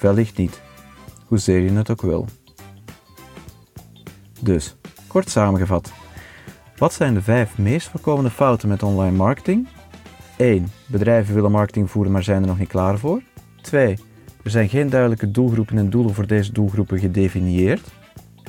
Wellicht 0.00 0.36
niet, 0.36 0.60
hoezeer 1.26 1.60
je 1.60 1.70
het 1.70 1.90
ook 1.90 2.02
wil. 2.02 2.26
Dus, 4.40 4.76
kort 5.06 5.30
samengevat. 5.30 5.92
Wat 6.76 6.92
zijn 6.92 7.14
de 7.14 7.22
vijf 7.22 7.58
meest 7.58 7.88
voorkomende 7.88 8.30
fouten 8.30 8.68
met 8.68 8.82
online 8.82 9.16
marketing? 9.16 9.68
1. 10.36 10.70
Bedrijven 10.86 11.34
willen 11.34 11.50
marketing 11.50 11.90
voeren, 11.90 12.12
maar 12.12 12.22
zijn 12.22 12.42
er 12.42 12.48
nog 12.48 12.58
niet 12.58 12.68
klaar 12.68 12.98
voor. 12.98 13.22
2. 13.60 13.98
Er 14.42 14.50
zijn 14.50 14.68
geen 14.68 14.90
duidelijke 14.90 15.30
doelgroepen 15.30 15.78
en 15.78 15.90
doelen 15.90 16.14
voor 16.14 16.26
deze 16.26 16.52
doelgroepen 16.52 16.98
gedefinieerd. 16.98 17.88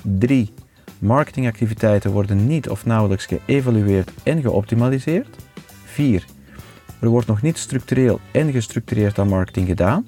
3. 0.02 0.54
Marketingactiviteiten 1.00 2.12
worden 2.12 2.48
niet 2.48 2.70
of 2.70 2.86
nauwelijks 2.86 3.26
geëvalueerd 3.26 4.12
en 4.24 4.42
geoptimaliseerd. 4.42 5.38
4. 5.86 6.26
Er 7.00 7.10
wordt 7.10 7.28
nog 7.28 7.42
niet 7.42 7.58
structureel 7.58 8.20
en 8.32 8.52
gestructureerd 8.52 9.20
aan 9.20 9.28
marketing 9.28 9.68
gedaan. 9.68 10.06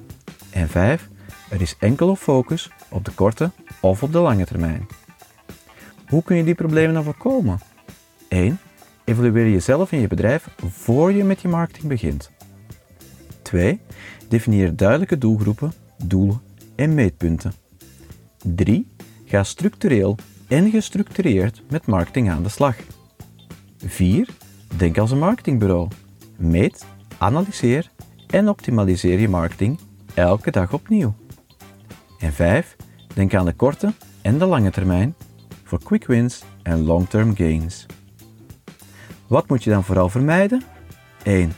En 0.50 0.70
5. 0.70 1.10
Er 1.50 1.62
is 1.62 1.76
enkel 1.80 2.16
focus 2.16 2.70
op 2.90 3.06
de 3.06 3.12
korte 3.12 3.52
of 3.80 4.04
op 4.04 4.12
de 4.12 4.20
lange 4.20 4.46
termijn. 4.46 4.88
Hoe 6.08 6.24
kun 6.24 6.36
je 6.36 6.44
die 6.44 6.56
problemen 6.56 6.94
dan 6.94 7.04
voorkomen? 7.04 7.60
1. 8.28 8.60
Evalueer 9.04 9.50
jezelf 9.50 9.92
en 9.92 10.00
je 10.00 10.08
bedrijf 10.08 10.48
voor 10.70 11.12
je 11.12 11.24
met 11.24 11.42
je 11.42 11.48
marketing 11.48 11.88
begint. 11.88 12.32
2. 13.42 13.80
Definieer 14.28 14.76
duidelijke 14.76 15.18
doelgroepen, 15.18 15.74
doelen 16.04 16.42
en 16.76 16.94
meetpunten. 16.94 17.54
3. 18.44 18.88
Ga 19.26 19.44
structureel 19.44 20.16
en 20.48 20.70
gestructureerd 20.70 21.62
met 21.70 21.86
marketing 21.86 22.30
aan 22.30 22.44
de 22.44 22.50
slag. 22.50 22.76
4. 23.78 24.30
Denk 24.78 24.98
als 24.98 25.12
een 25.12 25.20
marketingbureau. 25.20 25.88
Meet, 26.38 26.86
analyseer 27.18 27.92
en 28.28 28.50
optimaliseer 28.50 29.20
je 29.20 29.30
marketing 29.30 29.80
elke 30.14 30.52
dag 30.52 30.74
opnieuw. 30.74 31.16
En 32.20 32.34
5. 32.34 32.76
Denk 33.14 33.34
aan 33.36 33.46
de 33.46 33.54
korte 33.54 33.94
en 34.22 34.38
de 34.38 34.46
lange 34.46 34.72
termijn 34.72 35.16
voor 35.64 35.84
quick 35.84 36.08
wins 36.08 36.44
en 36.64 36.86
long-term 36.86 37.36
gains. 37.36 37.86
Wat 39.28 39.50
moet 39.50 39.64
je 39.64 39.70
dan 39.70 39.84
vooral 39.84 40.10
vermijden? 40.10 40.64
1. 41.24 41.52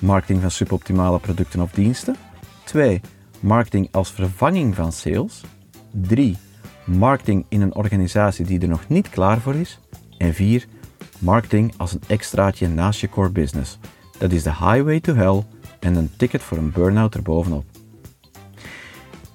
Marketing 0.00 0.40
van 0.40 0.50
suboptimale 0.50 1.18
producten 1.18 1.60
of 1.60 1.70
diensten. 1.70 2.16
2. 2.64 3.00
Marketing 3.40 3.88
als 3.90 4.12
vervanging 4.12 4.74
van 4.74 4.92
sales. 4.92 5.42
3 5.90 6.36
marketing 6.84 7.44
in 7.48 7.60
een 7.60 7.74
organisatie 7.74 8.44
die 8.44 8.60
er 8.60 8.68
nog 8.68 8.88
niet 8.88 9.08
klaar 9.08 9.40
voor 9.40 9.54
is. 9.54 9.78
En 10.18 10.34
4. 10.34 10.66
Marketing 11.18 11.74
als 11.76 11.92
een 11.92 12.02
extraatje 12.06 12.68
naast 12.68 13.00
je 13.00 13.08
core 13.08 13.30
business. 13.30 13.78
Dat 14.18 14.32
is 14.32 14.42
de 14.42 14.50
highway 14.50 15.00
to 15.00 15.14
hell 15.14 15.44
en 15.80 15.94
een 15.94 16.10
ticket 16.16 16.42
voor 16.42 16.58
een 16.58 16.72
burn-out 16.72 17.14
erbovenop. 17.14 17.64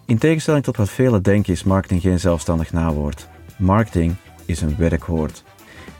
In 0.10 0.18
tegenstelling 0.18 0.63
tot 0.63 0.78
wat 0.78 0.89
velen 0.89 1.24
denken 1.24 1.54
is 1.54 1.63
marketing 1.63 2.01
geen 2.01 2.20
zelfstandig 2.20 2.72
nawoord. 2.72 3.28
Marketing 3.58 4.16
is 4.46 4.62
een 4.62 4.78
werkwoord. 4.78 5.44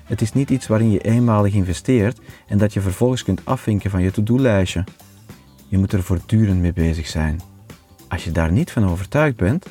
Het 0.04 0.22
is 0.22 0.34
niet 0.34 0.50
iets 0.50 0.68
waarin 0.68 0.92
je 0.92 1.00
eenmalig 1.00 1.54
investeert 1.54 2.20
en 2.48 2.58
dat 2.58 2.74
je 2.74 2.82
vervolgens 2.82 3.24
kunt 3.24 3.42
afvinken 3.44 3.90
van 3.90 4.02
je 4.02 4.12
to-do-lijstje. 4.12 4.84
Je 5.68 5.78
moet 5.78 5.94
er 5.94 6.04
voortdurend 6.04 6.60
mee 6.60 6.74
bezig 6.74 7.08
zijn. 7.08 7.42
Als 8.08 8.24
je 8.24 8.32
daar 8.32 8.52
niet 8.52 8.72
van 8.72 8.90
overtuigd 8.90 9.36
bent, 9.36 9.66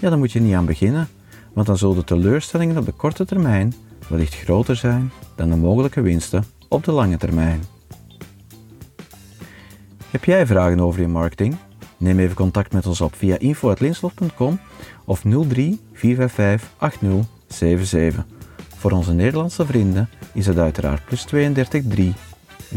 ja, 0.00 0.10
dan 0.10 0.18
moet 0.18 0.32
je 0.32 0.40
niet 0.40 0.54
aan 0.54 0.66
beginnen. 0.66 1.08
want 1.52 1.66
dan 1.66 1.78
zullen 1.78 1.96
de 1.96 2.04
teleurstellingen 2.04 2.76
op 2.76 2.84
de 2.84 2.92
korte 2.92 3.24
termijn 3.24 3.74
wellicht 4.08 4.34
groter 4.34 4.76
zijn 4.76 5.12
dan 5.36 5.50
de 5.50 5.56
mogelijke 5.56 6.00
winsten 6.00 6.44
op 6.68 6.84
de 6.84 6.92
lange 6.92 7.16
termijn. 7.16 7.62
Heb 10.10 10.24
jij 10.24 10.46
vragen 10.46 10.80
over 10.80 11.00
je 11.00 11.08
marketing? 11.08 11.56
Neem 12.02 12.18
even 12.18 12.36
contact 12.36 12.72
met 12.72 12.86
ons 12.86 13.00
op 13.00 13.14
via 13.14 13.38
info.linslot.com 13.38 14.60
of 15.04 15.22
03 15.48 15.80
455 15.92 16.70
8077. 16.78 18.24
Voor 18.76 18.90
onze 18.90 19.12
Nederlandse 19.12 19.66
vrienden 19.66 20.08
is 20.32 20.46
het 20.46 20.58
uiteraard 20.58 21.04
plus 21.04 21.24
32 21.24 21.82
3 21.88 22.14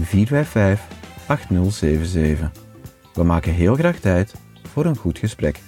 455 0.01 0.97
8077. 1.27 2.51
We 3.13 3.23
maken 3.23 3.53
heel 3.53 3.75
graag 3.75 3.99
tijd 3.99 4.35
voor 4.67 4.85
een 4.85 4.97
goed 4.97 5.19
gesprek. 5.19 5.59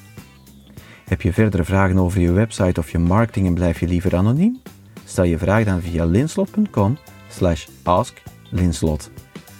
Heb 1.07 1.21
je 1.21 1.33
verdere 1.33 1.63
vragen 1.63 1.97
over 1.97 2.19
je 2.19 2.31
website 2.31 2.79
of 2.79 2.91
je 2.91 2.99
marketing 2.99 3.47
en 3.47 3.53
blijf 3.53 3.79
je 3.79 3.87
liever 3.87 4.15
anoniem? 4.15 4.61
Stel 5.05 5.23
je 5.23 5.37
vraag 5.37 5.63
dan 5.63 5.81
via 5.81 6.05
linslot.com 6.05 6.97
slash 7.29 7.67
asklinslot. 7.83 9.11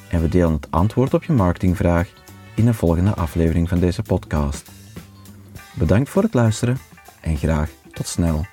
En 0.10 0.22
we 0.22 0.30
delen 0.30 0.54
het 0.54 0.72
antwoord 0.72 1.14
op 1.14 1.24
je 1.24 1.34
marketingvraag 1.34 2.26
in 2.58 2.66
de 2.66 2.74
volgende 2.74 3.14
aflevering 3.14 3.70
van 3.70 3.80
deze 3.80 4.02
podcast. 4.02 4.72
Bedankt 5.74 6.10
voor 6.10 6.24
het 6.24 6.34
luisteren 6.34 6.78
en 7.22 7.38
graag 7.38 7.70
tot 7.92 8.08
snel. 8.08 8.46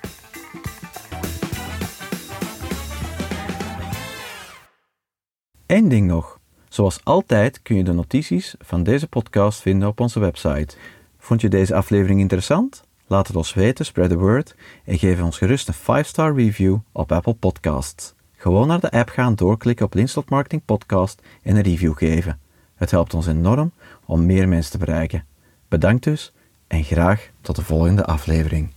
Eén 5.65 5.89
ding 5.89 6.07
nog. 6.07 6.39
Zoals 6.69 6.99
altijd 7.03 7.61
kun 7.61 7.75
je 7.75 7.83
de 7.83 7.93
notities 7.93 8.55
van 8.59 8.83
deze 8.83 9.07
podcast 9.07 9.61
vinden 9.61 9.87
op 9.87 9.99
onze 9.99 10.19
website. 10.19 10.75
Vond 11.17 11.41
je 11.41 11.49
deze 11.49 11.75
aflevering 11.75 12.19
interessant? 12.19 12.83
Laat 13.07 13.27
het 13.27 13.35
ons 13.35 13.53
weten, 13.53 13.85
spread 13.85 14.09
the 14.09 14.17
word 14.17 14.55
en 14.83 14.97
geef 14.97 15.21
ons 15.21 15.37
gerust 15.37 15.67
een 15.67 16.05
5-star 16.05 16.35
review 16.35 16.77
op 16.91 17.11
Apple 17.11 17.33
Podcasts. 17.33 18.13
Gewoon 18.35 18.67
naar 18.67 18.79
de 18.79 18.91
app 18.91 19.09
gaan, 19.09 19.35
doorklikken 19.35 19.85
op 19.85 19.93
Linslot 19.93 20.29
Marketing 20.29 20.65
Podcast 20.65 21.21
en 21.41 21.55
een 21.55 21.63
review 21.63 21.97
geven. 21.97 22.39
Het 22.75 22.91
helpt 22.91 23.13
ons 23.13 23.27
enorm 23.27 23.71
om 24.05 24.25
meer 24.25 24.47
mensen 24.47 24.71
te 24.71 24.77
bereiken. 24.77 25.25
Bedankt 25.67 26.03
dus 26.03 26.33
en 26.67 26.83
graag 26.83 27.29
tot 27.41 27.55
de 27.55 27.63
volgende 27.63 28.05
aflevering. 28.05 28.69